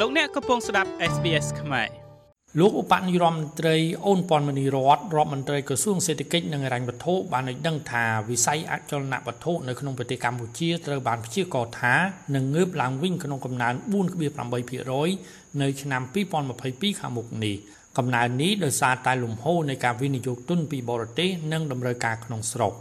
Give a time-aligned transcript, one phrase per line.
[0.00, 1.88] លោកអ្នកកំពុងស្ដាប់ SBS ខ្មែរ
[2.60, 11.94] លោកឧបនាយករដ្ឋមន្ត្រីអូនប៉ុនមនីរតរដ្ឋមន្ត្រីក្រសួងសេដ្ឋកិច្ចនិងហិរញ្ញវត្ថុបានឲ្យដឹងថាវិស័យអចលនវត្ថុនៅក្នុងប្រទេសកម្ពុជាត្រូវបានព្យាករថា
[12.34, 13.74] នឹងងើបឡើងវិញក្នុងកំណើន
[14.82, 16.02] 4.8%នៅឆ្នាំ
[16.52, 17.56] 2022ខាងមុខនេះ
[17.98, 22.72] កំណើននេះដោយសារតែលំហូរនៃការវិនិយោគទុនពីបរទេសនិងតម្រូវការក្នុងស្រុក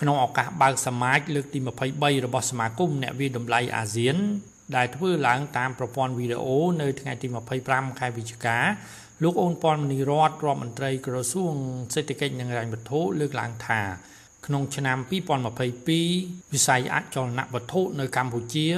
[0.00, 1.58] ក្នុងឱកាសបើកសមាជលើកទី
[1.92, 4.18] 23របស់សមាគមអ្នកវិតម្លៃអាស៊ាន
[4.76, 7.26] ដែលធ្វើឡើងតាមប្រព័ន្ធវីដេអូនៅថ្ងៃទី
[7.62, 8.58] 25ខែវិច្ឆិកា
[9.22, 11.54] លោកអូនពាន់មនីរតរដ្ឋមន្ត្រីក្រសួង
[11.94, 13.80] សេដ្ឋកិច្ចនិងហិរញ្ញវត្ថុលើកឡើងថា
[14.46, 14.98] ក្នុងឆ្នាំ
[15.70, 18.68] 2022វិស័យអចលនវត្ថុនៅកម្ពុជា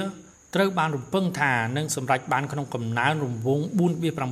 [0.55, 3.63] ត្រូវបានរំពឹងថានឹងសម្រេចបានក្នុងកំណើនរង្វង់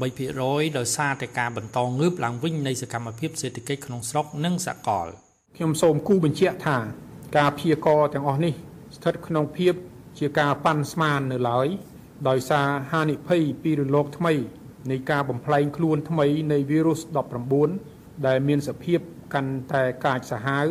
[0.03, 5.07] 4.8%ដោយសារតែការបន្តងើបឡើងវិញនៃសកម្មភាពសេដ្ឋកិច្ចក្នុងស្រុកនិងសកល
[5.55, 6.77] ខ្ញុំសូមគូបញ្ជាក់ថា
[7.37, 8.53] ការព្យាករទាំងអស់នេះ
[8.95, 9.73] ស្ថិតក្នុងភាព
[10.19, 11.67] ជាការប៉ាន់ស្មាននៅឡើយ
[12.29, 14.33] ដោយសារហានិភ័យពីរលកថ្មី
[14.91, 17.01] នៃការបំផ្លែងខ្លួនថ្មីនៃវីរុស
[17.63, 18.99] 19ដែលមានសភាព
[19.33, 20.67] កាន់តែកាចសាហាវ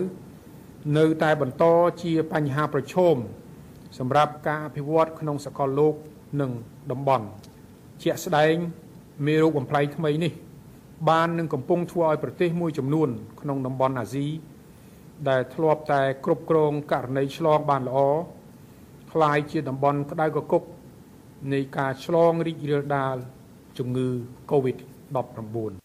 [0.98, 1.64] នៅតែបន្ត
[2.02, 3.17] ជាបញ្ហាប្រឈម
[3.98, 5.95] សម្រាប់ការអភិវឌ្ឍក្នុងសកលលោក
[6.41, 6.50] និង
[6.91, 7.27] តំបន់
[8.02, 8.55] ជាក់ស្ដែង
[9.27, 10.33] មេរោគបំផ្លែងថ្មីនេះ
[11.08, 13.08] បាននឹងកំពុងធ្វើឲ្យប្រទេសមួយចំនួន
[13.41, 14.27] ក្នុងតំបន់អាស៊ី
[15.28, 17.98] ដែលធ្លាប់តែគ្រប់គ្រងករណីឆ្លងបានល្អ
[19.12, 20.62] คล้ายជាតំបន់ក្តៅកគុក
[21.52, 23.16] នៃការឆ្លងរីករាលដាល
[23.78, 24.08] ជំងឺ
[24.50, 25.82] Covid-19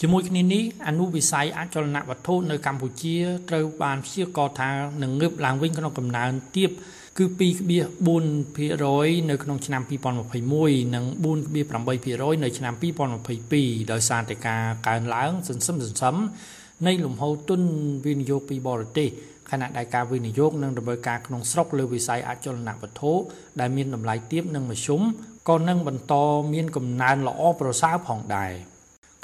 [0.00, 3.16] ជាមួយគ្នានេះអនុវិស័យអចលនវត្ថុនៅកម្ពុជា
[3.48, 4.70] ត្រូវបានព្យាករណ៍ថា
[5.02, 6.70] នឹងងើបឡើងវិញក្នុងកំណើនទាប
[7.18, 9.82] គឺ2.4%នៅក្នុងឆ្នាំ
[10.38, 11.04] 2021និង
[11.54, 12.74] 4.8%នៅឆ្នាំ
[13.32, 16.16] 2022ដោយសារតែការកើនឡើងសន្សឹមសន្សឹម
[16.86, 17.60] នៃលំហូរទុន
[18.06, 19.08] វិនិយោគពីបរទេស
[19.50, 23.12] ខណៈដែលការវិនិយោគនិងដំណើរការក្នុងស្រុកលើវិស័យអចលនវត្ថុ
[23.60, 25.02] ដែលមានតម្លៃទាបនិងមធ្យម
[25.48, 26.14] ក៏នឹងបន្ត
[26.52, 28.52] មានកំណើនល្អប្រសើរផងដែរ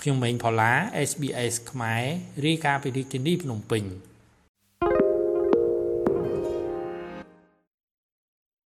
[0.00, 0.72] ខ្ញុំម៉េងផល្លា
[1.08, 2.02] SBS ខ្មែរ
[2.46, 3.84] រាយការណ៍ពីរាជធានីភ្នំពេញ